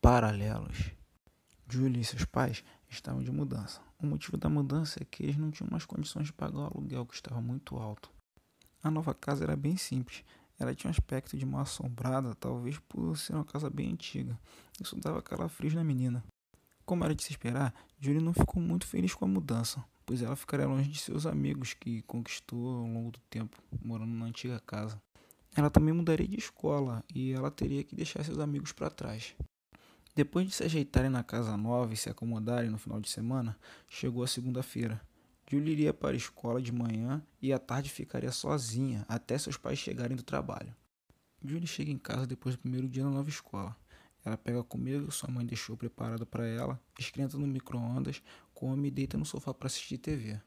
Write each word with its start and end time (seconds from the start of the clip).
paralelos. 0.00 0.92
Julie 1.68 2.00
e 2.00 2.04
seus 2.04 2.24
pais 2.24 2.62
estavam 2.88 3.22
de 3.22 3.30
mudança. 3.30 3.80
O 3.98 4.06
motivo 4.06 4.36
da 4.36 4.48
mudança 4.48 5.02
é 5.02 5.04
que 5.04 5.22
eles 5.22 5.36
não 5.36 5.50
tinham 5.50 5.68
mais 5.70 5.84
condições 5.84 6.26
de 6.26 6.32
pagar 6.32 6.58
o 6.58 6.64
aluguel, 6.64 7.06
que 7.06 7.14
estava 7.14 7.40
muito 7.40 7.76
alto. 7.76 8.10
A 8.82 8.90
nova 8.90 9.12
casa 9.14 9.44
era 9.44 9.56
bem 9.56 9.76
simples. 9.76 10.22
Ela 10.58 10.74
tinha 10.74 10.88
um 10.88 10.92
aspecto 10.92 11.36
de 11.36 11.44
mal 11.44 11.62
assombrada, 11.62 12.34
talvez 12.34 12.78
por 12.78 13.16
ser 13.18 13.34
uma 13.34 13.44
casa 13.44 13.68
bem 13.68 13.92
antiga. 13.92 14.38
Isso 14.80 14.96
dava 14.96 15.20
calafrios 15.20 15.74
na 15.74 15.82
menina. 15.82 16.24
Como 16.84 17.04
era 17.04 17.14
de 17.14 17.24
se 17.24 17.32
esperar, 17.32 17.74
Julie 17.98 18.22
não 18.22 18.32
ficou 18.32 18.62
muito 18.62 18.86
feliz 18.86 19.12
com 19.12 19.24
a 19.24 19.28
mudança, 19.28 19.84
pois 20.04 20.22
ela 20.22 20.36
ficaria 20.36 20.68
longe 20.68 20.88
de 20.88 21.00
seus 21.00 21.26
amigos 21.26 21.74
que 21.74 22.02
conquistou 22.02 22.78
ao 22.78 22.86
longo 22.86 23.10
do 23.10 23.18
tempo, 23.28 23.60
morando 23.82 24.12
na 24.12 24.26
antiga 24.26 24.60
casa. 24.60 25.02
Ela 25.56 25.68
também 25.68 25.92
mudaria 25.92 26.28
de 26.28 26.38
escola 26.38 27.02
e 27.12 27.32
ela 27.32 27.50
teria 27.50 27.82
que 27.82 27.96
deixar 27.96 28.22
seus 28.22 28.38
amigos 28.38 28.72
para 28.72 28.88
trás. 28.88 29.34
Depois 30.16 30.48
de 30.48 30.54
se 30.54 30.64
ajeitarem 30.64 31.10
na 31.10 31.22
casa 31.22 31.58
nova 31.58 31.92
e 31.92 31.96
se 31.96 32.08
acomodarem 32.08 32.70
no 32.70 32.78
final 32.78 32.98
de 32.98 33.10
semana, 33.10 33.54
chegou 33.86 34.24
a 34.24 34.26
segunda-feira. 34.26 34.98
Julie 35.46 35.72
iria 35.72 35.92
para 35.92 36.14
a 36.14 36.16
escola 36.16 36.60
de 36.62 36.72
manhã 36.72 37.22
e 37.42 37.52
à 37.52 37.58
tarde 37.58 37.90
ficaria 37.90 38.32
sozinha 38.32 39.04
até 39.10 39.36
seus 39.36 39.58
pais 39.58 39.78
chegarem 39.78 40.16
do 40.16 40.22
trabalho. 40.22 40.74
Julie 41.44 41.66
chega 41.66 41.90
em 41.90 41.98
casa 41.98 42.26
depois 42.26 42.54
do 42.54 42.62
primeiro 42.62 42.88
dia 42.88 43.04
na 43.04 43.10
nova 43.10 43.28
escola. 43.28 43.76
Ela 44.24 44.38
pega 44.38 44.60
a 44.60 44.64
comida 44.64 45.04
que 45.04 45.12
sua 45.12 45.30
mãe 45.30 45.44
deixou 45.44 45.76
preparada 45.76 46.24
para 46.24 46.46
ela, 46.46 46.80
esquenta 46.98 47.36
no 47.36 47.46
micro-ondas, 47.46 48.22
come 48.54 48.88
e 48.88 48.90
deita 48.90 49.18
no 49.18 49.26
sofá 49.26 49.52
para 49.52 49.66
assistir 49.66 49.98
TV. 49.98 50.40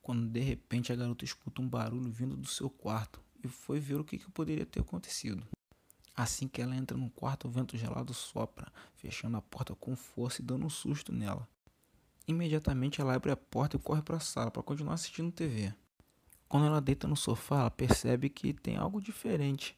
Quando 0.00 0.28
de 0.28 0.38
repente 0.38 0.92
a 0.92 0.96
garota 0.96 1.24
escuta 1.24 1.60
um 1.60 1.68
barulho 1.68 2.08
vindo 2.12 2.36
do 2.36 2.46
seu 2.46 2.70
quarto 2.70 3.20
e 3.42 3.48
foi 3.48 3.80
ver 3.80 3.96
o 3.96 4.04
que, 4.04 4.16
que 4.16 4.30
poderia 4.30 4.64
ter 4.64 4.78
acontecido. 4.78 5.44
Assim 6.16 6.48
que 6.48 6.62
ela 6.62 6.74
entra 6.74 6.96
no 6.96 7.10
quarto, 7.10 7.46
o 7.46 7.50
vento 7.50 7.76
gelado 7.76 8.14
sopra, 8.14 8.72
fechando 8.94 9.36
a 9.36 9.42
porta 9.42 9.74
com 9.74 9.94
força 9.94 10.40
e 10.40 10.44
dando 10.44 10.64
um 10.64 10.70
susto 10.70 11.12
nela. 11.12 11.46
Imediatamente 12.26 13.00
ela 13.00 13.14
abre 13.14 13.30
a 13.30 13.36
porta 13.36 13.76
e 13.76 13.78
corre 13.78 14.00
para 14.00 14.16
a 14.16 14.20
sala 14.20 14.50
para 14.50 14.62
continuar 14.62 14.94
assistindo 14.94 15.30
TV. 15.30 15.74
Quando 16.48 16.66
ela 16.66 16.80
deita 16.80 17.06
no 17.06 17.16
sofá, 17.16 17.60
ela 17.60 17.70
percebe 17.70 18.30
que 18.30 18.54
tem 18.54 18.76
algo 18.76 19.00
diferente. 19.00 19.76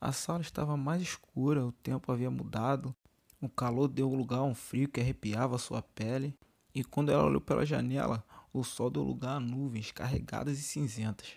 A 0.00 0.12
sala 0.12 0.42
estava 0.42 0.76
mais 0.76 1.00
escura, 1.00 1.64
o 1.64 1.72
tempo 1.72 2.12
havia 2.12 2.30
mudado, 2.30 2.94
o 3.40 3.48
calor 3.48 3.88
deu 3.88 4.08
lugar 4.08 4.40
a 4.40 4.44
um 4.44 4.54
frio 4.54 4.88
que 4.88 5.00
arrepiava 5.00 5.58
sua 5.58 5.80
pele, 5.80 6.36
e 6.74 6.84
quando 6.84 7.10
ela 7.10 7.24
olhou 7.24 7.40
pela 7.40 7.64
janela, 7.64 8.22
o 8.52 8.62
sol 8.62 8.90
deu 8.90 9.02
lugar 9.02 9.36
a 9.36 9.40
nuvens 9.40 9.90
carregadas 9.90 10.58
e 10.58 10.62
cinzentas. 10.62 11.28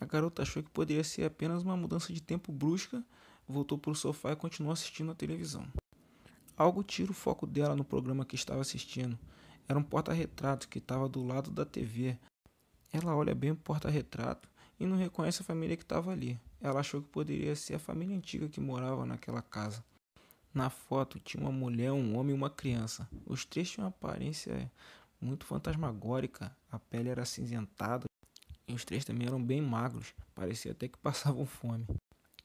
A 0.00 0.04
garota 0.04 0.42
achou 0.42 0.62
que 0.62 0.70
poderia 0.70 1.04
ser 1.04 1.24
apenas 1.24 1.62
uma 1.62 1.76
mudança 1.76 2.12
de 2.12 2.20
tempo 2.20 2.52
brusca, 2.52 3.04
voltou 3.48 3.78
para 3.78 3.90
o 3.90 3.94
sofá 3.94 4.32
e 4.32 4.36
continuou 4.36 4.72
assistindo 4.72 5.12
a 5.12 5.14
televisão. 5.14 5.66
Algo 6.56 6.82
tira 6.82 7.10
o 7.10 7.14
foco 7.14 7.46
dela 7.46 7.76
no 7.76 7.84
programa 7.84 8.24
que 8.24 8.34
estava 8.34 8.60
assistindo. 8.60 9.18
Era 9.68 9.78
um 9.78 9.82
porta-retrato 9.82 10.68
que 10.68 10.78
estava 10.78 11.08
do 11.08 11.22
lado 11.24 11.50
da 11.50 11.64
TV. 11.64 12.18
Ela 12.92 13.14
olha 13.14 13.34
bem 13.34 13.50
o 13.50 13.56
porta-retrato 13.56 14.48
e 14.80 14.86
não 14.86 14.96
reconhece 14.96 15.42
a 15.42 15.44
família 15.44 15.76
que 15.76 15.82
estava 15.82 16.12
ali. 16.12 16.40
Ela 16.60 16.80
achou 16.80 17.02
que 17.02 17.08
poderia 17.08 17.54
ser 17.54 17.74
a 17.74 17.78
família 17.78 18.16
antiga 18.16 18.48
que 18.48 18.60
morava 18.60 19.04
naquela 19.04 19.42
casa. 19.42 19.84
Na 20.54 20.70
foto 20.70 21.20
tinha 21.20 21.42
uma 21.42 21.52
mulher, 21.52 21.92
um 21.92 22.16
homem 22.16 22.34
e 22.34 22.38
uma 22.38 22.48
criança. 22.48 23.06
Os 23.26 23.44
três 23.44 23.70
tinham 23.70 23.84
uma 23.84 23.90
aparência 23.90 24.72
muito 25.20 25.44
fantasmagórica. 25.44 26.56
A 26.70 26.78
pele 26.78 27.10
era 27.10 27.22
acinzentada, 27.22 28.06
e 28.68 28.72
os 28.72 28.84
três 28.84 29.04
também 29.04 29.26
eram 29.26 29.42
bem 29.42 29.60
magros, 29.60 30.12
parecia 30.34 30.72
até 30.72 30.88
que 30.88 30.98
passavam 30.98 31.46
fome. 31.46 31.86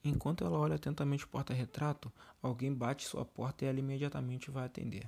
Enquanto 0.03 0.43
ela 0.43 0.57
olha 0.57 0.75
atentamente 0.75 1.25
o 1.25 1.27
porta-retrato, 1.27 2.11
alguém 2.41 2.73
bate 2.73 3.07
sua 3.07 3.23
porta 3.23 3.63
e 3.63 3.67
ela 3.67 3.79
imediatamente 3.79 4.49
vai 4.49 4.65
atender. 4.65 5.07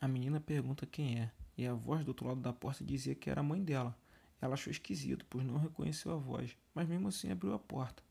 A 0.00 0.08
menina 0.08 0.40
pergunta 0.40 0.86
quem 0.86 1.20
é, 1.20 1.30
e 1.56 1.66
a 1.66 1.74
voz 1.74 2.02
do 2.02 2.08
outro 2.08 2.26
lado 2.26 2.40
da 2.40 2.52
porta 2.52 2.82
dizia 2.82 3.14
que 3.14 3.28
era 3.28 3.40
a 3.40 3.44
mãe 3.44 3.62
dela. 3.62 3.94
Ela 4.40 4.54
achou 4.54 4.70
esquisito, 4.70 5.26
pois 5.28 5.44
não 5.44 5.58
reconheceu 5.58 6.12
a 6.12 6.16
voz, 6.16 6.56
mas 6.74 6.88
mesmo 6.88 7.08
assim 7.08 7.30
abriu 7.30 7.52
a 7.52 7.58
porta. 7.58 8.02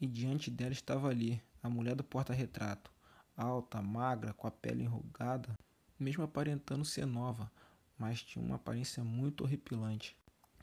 E 0.00 0.06
diante 0.06 0.50
dela 0.50 0.72
estava 0.72 1.08
ali, 1.08 1.42
a 1.62 1.68
mulher 1.68 1.96
do 1.96 2.04
porta-retrato, 2.04 2.90
alta, 3.36 3.82
magra, 3.82 4.32
com 4.32 4.46
a 4.46 4.50
pele 4.50 4.84
enrugada, 4.84 5.58
mesmo 5.98 6.22
aparentando 6.22 6.84
ser 6.84 7.06
nova, 7.06 7.50
mas 7.98 8.22
tinha 8.22 8.42
uma 8.44 8.54
aparência 8.54 9.02
muito 9.02 9.42
horripilante. 9.44 10.16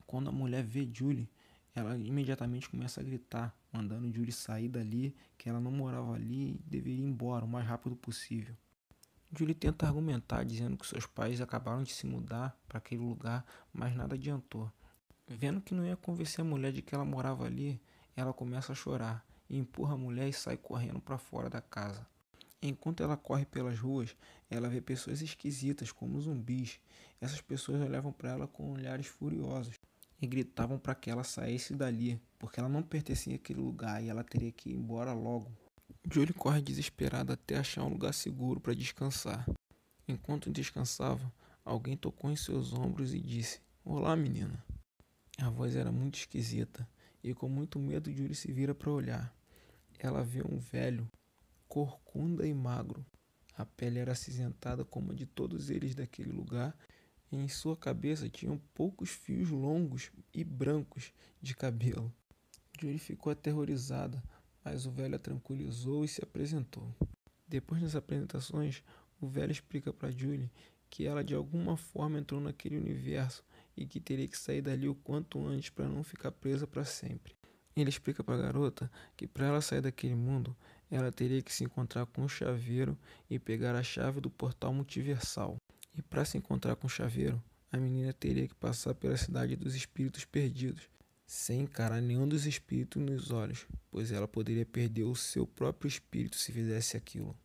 Quando 0.08 0.30
a 0.30 0.34
mulher 0.34 0.64
vê 0.64 0.90
Julie, 0.92 1.30
ela 1.78 1.96
imediatamente 1.96 2.68
começa 2.68 3.00
a 3.00 3.04
gritar, 3.04 3.56
mandando 3.72 4.12
Julie 4.12 4.32
sair 4.32 4.68
dali, 4.68 5.16
que 5.38 5.48
ela 5.48 5.60
não 5.60 5.70
morava 5.70 6.14
ali 6.14 6.56
e 6.56 6.62
deveria 6.66 7.06
ir 7.06 7.08
embora 7.08 7.46
o 7.46 7.48
mais 7.48 7.68
rápido 7.68 7.96
possível. 7.96 8.56
Julie 9.32 9.54
tenta 9.54 9.86
argumentar, 9.86 10.44
dizendo 10.44 10.76
que 10.76 10.88
seus 10.88 11.06
pais 11.06 11.40
acabaram 11.40 11.84
de 11.84 11.94
se 11.94 12.08
mudar 12.08 12.60
para 12.68 12.80
aquele 12.80 13.02
lugar, 13.02 13.46
mas 13.72 13.96
nada 13.96 14.16
adiantou. 14.16 14.72
Vendo 15.28 15.62
que 15.62 15.76
não 15.76 15.86
ia 15.86 15.96
convencer 15.96 16.42
a 16.42 16.44
mulher 16.44 16.72
de 16.72 16.82
que 16.82 16.96
ela 16.96 17.06
morava 17.06 17.46
ali, 17.46 17.80
ela 18.16 18.34
começa 18.34 18.72
a 18.72 18.76
chorar 18.76 19.24
e 19.48 19.56
empurra 19.56 19.94
a 19.94 19.98
mulher 19.98 20.28
e 20.28 20.34
sai 20.34 20.58
correndo 20.58 21.00
para 21.00 21.20
fora 21.20 21.48
da 21.48 21.62
casa. 21.62 22.08
Enquanto 22.60 23.04
ela 23.04 23.16
corre 23.16 23.46
pelas 23.46 23.78
ruas, 23.78 24.18
ela 24.50 24.68
vê 24.68 24.82
pessoas 24.82 25.22
esquisitas 25.22 25.92
como 25.92 26.20
zumbis. 26.20 26.80
Essas 27.22 27.40
pessoas 27.40 27.80
olhavam 27.82 28.12
para 28.12 28.32
ela 28.32 28.48
com 28.48 28.72
olhares 28.72 29.06
furiosos 29.06 29.80
e 30.22 30.28
gritavam 30.28 30.80
para 30.80 30.96
que 30.96 31.10
ela 31.10 31.24
saísse 31.24 31.76
dali, 31.76 32.20
porque 32.40 32.60
ela 32.60 32.70
não 32.70 32.82
pertencia 32.82 33.36
àquele 33.36 33.60
lugar 33.60 34.04
e 34.04 34.10
ela 34.10 34.24
teria 34.24 34.52
que 34.52 34.70
ir 34.70 34.74
embora 34.74 35.14
logo. 35.14 35.52
Julie 36.10 36.34
corre 36.34 36.62
desesperada 36.62 37.34
até 37.34 37.58
achar 37.58 37.84
um 37.84 37.90
lugar 37.90 38.14
seguro 38.14 38.60
para 38.60 38.74
descansar. 38.74 39.46
Enquanto 40.08 40.52
descansava, 40.52 41.32
alguém 41.64 41.98
tocou 41.98 42.32
em 42.32 42.36
seus 42.36 42.74
ombros 42.74 43.14
e 43.14 43.20
disse: 43.20 43.60
Olá, 43.84 44.16
menina. 44.16 44.64
A 45.40 45.50
voz 45.50 45.76
era 45.76 45.92
muito 45.92 46.16
esquisita 46.16 46.88
e, 47.24 47.34
com 47.34 47.48
muito 47.48 47.78
medo, 47.78 48.12
Julie 48.12 48.34
se 48.34 48.52
vira 48.52 48.74
para 48.74 48.90
olhar. 48.90 49.36
Ela 50.00 50.24
vê 50.24 50.42
um 50.42 50.58
velho, 50.58 51.10
corcunda 51.68 52.48
e 52.48 52.54
magro. 52.54 53.06
A 53.56 53.66
pele 53.66 54.00
era 54.00 54.14
acinzentada 54.14 54.86
como 54.86 55.12
a 55.12 55.16
de 55.16 55.26
todos 55.26 55.70
eles 55.70 55.94
daquele 55.94 56.32
lugar 56.32 56.76
em 57.32 57.48
sua 57.48 57.76
cabeça 57.76 58.30
tinham 58.30 58.58
poucos 58.74 59.10
fios 59.10 59.50
longos 59.50 60.12
e 60.34 60.44
brancos 60.44 61.12
de 61.42 61.56
cabelo. 61.56 62.14
Julie 62.80 63.00
ficou 63.00 63.32
aterrorizada, 63.32 64.24
mas 64.64 64.86
o 64.86 64.92
velho 64.92 65.16
a 65.16 65.20
tranquilizou 65.20 66.06
e 66.06 66.08
se 66.08 66.24
apresentou. 66.24 66.94
Depois 67.48 67.82
das 67.82 67.96
apresentações, 67.96 68.84
o 69.20 69.28
velho 69.28 69.52
explica 69.52 69.92
para 69.92 70.12
Julie 70.12 70.52
que 70.90 71.06
ela 71.06 71.24
de 71.24 71.34
alguma 71.34 71.76
forma 71.76 72.20
entrou 72.20 72.40
naquele 72.40 72.78
universo 72.78 73.44
e 73.76 73.86
que 73.86 74.00
teria 74.00 74.28
que 74.28 74.38
sair 74.38 74.62
dali 74.62 74.88
o 74.88 74.96
quanto 74.96 75.46
antes 75.46 75.70
para 75.70 75.88
não 75.88 76.04
ficar 76.04 76.32
presa 76.32 76.66
para 76.66 76.86
sempre. 76.86 77.36
Ele 77.76 77.90
explica 77.90 78.24
para 78.24 78.36
a 78.36 78.42
garota 78.42 78.90
que 79.16 79.28
para 79.28 79.48
ela 79.48 79.62
sair 79.62 79.82
daquele 79.82 80.16
mundo, 80.16 80.56
ela 80.90 81.12
teria 81.12 81.42
que 81.42 81.54
se 81.54 81.64
encontrar 81.64 82.06
com 82.08 82.24
o 82.24 82.30
chaveiro 82.30 82.98
e 83.30 83.38
pegar 83.38 83.76
a 83.76 83.84
chave 83.84 84.20
do 84.20 84.30
portal 84.30 84.74
multiversal. 84.74 85.58
E 85.98 86.02
para 86.04 86.24
se 86.24 86.38
encontrar 86.38 86.76
com 86.76 86.86
o 86.86 86.90
chaveiro, 86.90 87.42
a 87.72 87.78
menina 87.78 88.14
teria 88.14 88.48
que 88.48 88.54
passar 88.54 88.94
pela 88.94 89.18
cidade 89.18 89.56
dos 89.56 89.74
espíritos 89.74 90.24
perdidos, 90.26 90.84
sem 91.26 91.62
encarar 91.62 92.00
nenhum 92.00 92.28
dos 92.28 92.46
espíritos 92.46 93.02
nos 93.02 93.32
olhos, 93.32 93.66
pois 93.90 94.12
ela 94.12 94.28
poderia 94.28 94.66
perder 94.66 95.06
o 95.06 95.16
seu 95.16 95.48
próprio 95.48 95.90
espírito 95.90 96.38
se 96.38 96.52
fizesse 96.52 96.96
aquilo. 96.96 97.36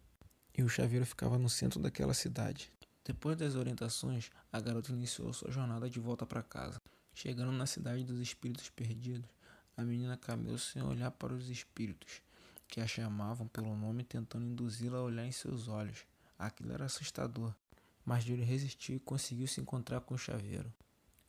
E 0.57 0.63
o 0.63 0.69
chaveiro 0.69 1.07
ficava 1.07 1.39
no 1.39 1.49
centro 1.49 1.81
daquela 1.81 2.13
cidade. 2.13 2.71
Depois 3.05 3.37
das 3.37 3.57
orientações, 3.57 4.31
a 4.53 4.61
garota 4.61 4.93
iniciou 4.93 5.33
sua 5.33 5.51
jornada 5.51 5.89
de 5.89 5.99
volta 5.99 6.27
para 6.27 6.43
casa. 6.43 6.81
Chegando 7.15 7.51
na 7.51 7.67
cidade 7.67 8.05
dos 8.05 8.21
espíritos 8.21 8.69
perdidos, 8.69 9.29
a 9.77 9.83
menina 9.83 10.17
caminhou 10.17 10.59
sem 10.59 10.83
olhar 10.83 11.11
para 11.11 11.33
os 11.33 11.49
espíritos, 11.49 12.23
que 12.69 12.81
a 12.81 12.87
chamavam 12.87 13.49
pelo 13.49 13.75
nome 13.75 14.05
tentando 14.05 14.45
induzi-la 14.45 14.99
a 14.99 15.03
olhar 15.03 15.27
em 15.27 15.33
seus 15.33 15.69
olhos. 15.69 16.05
Aquilo 16.39 16.73
era 16.73 16.85
assustador, 16.85 17.55
mas 18.05 18.25
Julie 18.25 18.45
resistiu 18.45 18.97
e 18.97 19.01
conseguiu 19.01 19.47
se 19.47 19.61
encontrar 19.61 20.01
com 20.01 20.15
o 20.15 20.19
chaveiro. 20.19 20.73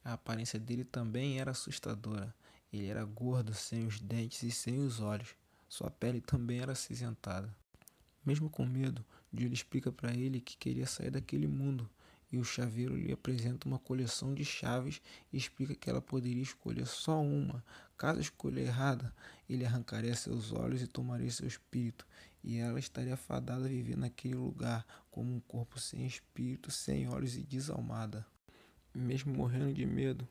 A 0.04 0.14
aparência 0.14 0.60
dele 0.60 0.84
também 0.84 1.40
era 1.40 1.52
assustadora. 1.52 2.34
Ele 2.72 2.88
era 2.88 3.06
gordo, 3.06 3.54
sem 3.54 3.86
os 3.86 4.00
dentes 4.00 4.44
e 4.44 4.52
sem 4.52 4.80
os 4.80 5.00
olhos. 5.00 5.36
Sua 5.70 5.90
pele 5.90 6.20
também 6.20 6.60
era 6.60 6.74
acinzentada. 6.74 7.54
Mesmo 8.25 8.50
com 8.50 8.66
medo, 8.66 9.06
Julie 9.34 9.54
explica 9.54 9.92
para 9.92 10.14
ele 10.14 10.42
que 10.42 10.58
queria 10.58 10.86
sair 10.86 11.12
daquele 11.12 11.48
mundo 11.48 11.90
e 12.34 12.40
o 12.40 12.44
chaveiro 12.44 12.98
lhe 12.98 13.12
apresenta 13.12 13.68
uma 13.68 13.78
coleção 13.78 14.34
de 14.34 14.44
chaves 14.44 15.00
e 15.31 15.38
explica 15.38 15.76
que 15.76 15.88
ela 15.88 16.02
poderia 16.02 16.42
escolher 16.42 16.88
só 16.88 17.22
uma. 17.22 17.64
Caso 17.96 18.19
escolha 18.19 18.60
errada, 18.60 19.14
ele 19.48 19.64
arrancaria 19.64 20.16
seus 20.16 20.52
olhos 20.52 20.81
e 20.81 20.88
tomaria 20.88 21.30
seu 21.30 21.48
espírito, 21.48 22.08
e 22.44 22.57
ela 22.57 22.80
estaria 22.80 23.16
fadada 23.16 23.66
a 23.66 23.69
viver 23.69 23.98
naquele 23.98 24.36
lugar 24.36 24.86
como 25.10 25.34
um 25.34 25.40
corpo 25.40 25.80
sem 25.80 26.06
espírito, 26.06 26.69
sem 26.69 27.07
olhos 27.07 27.36
e 27.36 27.44
desalmada. 27.44 28.25
Mesmo 28.94 29.34
morrendo 29.34 29.74
de 29.74 29.86
medo, 29.86 30.28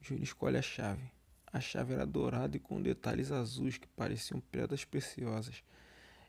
Júlia 0.00 0.24
escolhe 0.24 0.56
a 0.56 0.62
chave. 0.62 1.10
A 1.52 1.60
chave 1.60 1.94
era 1.94 2.04
dourada 2.04 2.56
e 2.56 2.60
com 2.60 2.82
detalhes 2.82 3.32
azuis 3.32 3.78
que 3.78 3.88
pareciam 3.88 4.40
pedras 4.40 4.84
preciosas. 4.84 5.62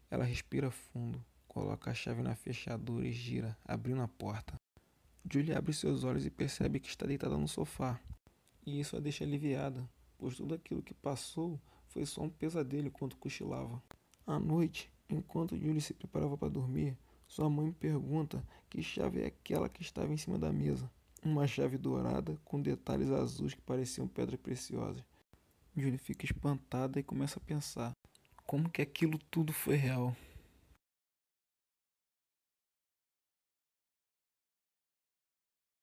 Ela 0.09 0.23
respira 0.23 0.71
fundo 0.71 1.23
coloca 1.55 1.89
a 1.89 1.93
chave 1.93 2.21
na 2.21 2.35
fechadura 2.35 3.07
e 3.07 3.13
gira, 3.13 3.57
abrindo 3.63 4.01
a 4.01 4.09
porta. 4.09 4.59
Julie 5.31 5.55
abre 5.55 5.71
seus 5.71 6.03
olhos 6.03 6.25
e 6.25 6.29
percebe 6.29 6.81
que 6.81 6.89
está 6.89 7.05
deitada 7.05 7.37
no 7.37 7.47
sofá. 7.47 7.97
E 8.65 8.77
isso 8.77 8.97
a 8.97 8.99
deixa 8.99 9.23
aliviada, 9.23 9.89
pois 10.17 10.35
tudo 10.35 10.53
aquilo 10.53 10.83
que 10.83 10.93
passou 10.93 11.57
foi 11.87 12.05
só 12.05 12.23
um 12.23 12.29
pesadelo 12.29 12.87
enquanto 12.87 13.15
cochilava. 13.15 13.81
À 14.27 14.37
noite, 14.37 14.91
enquanto 15.09 15.57
Julie 15.57 15.81
se 15.81 15.93
preparava 15.93 16.37
para 16.37 16.49
dormir, 16.49 16.97
sua 17.27 17.49
mãe 17.49 17.71
pergunta 17.71 18.43
que 18.69 18.81
chave 18.81 19.21
é 19.21 19.27
aquela 19.27 19.69
que 19.69 19.81
estava 19.81 20.13
em 20.13 20.17
cima 20.17 20.37
da 20.37 20.51
mesa. 20.51 20.89
Uma 21.23 21.47
chave 21.47 21.77
dourada 21.77 22.39
com 22.45 22.61
detalhes 22.61 23.09
azuis 23.09 23.53
que 23.53 23.61
pareciam 23.61 24.07
pedras 24.07 24.39
preciosas. 24.39 25.03
Julie 25.75 25.97
fica 25.97 26.25
espantada 26.25 26.99
e 26.99 27.03
começa 27.03 27.39
a 27.39 27.43
pensar: 27.43 27.91
como 28.45 28.69
que 28.69 28.81
aquilo 28.81 29.17
tudo 29.31 29.51
foi 29.51 29.75
real? 29.75 30.15